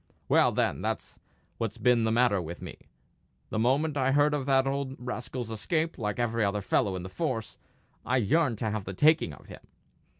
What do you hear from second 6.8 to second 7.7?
in the force,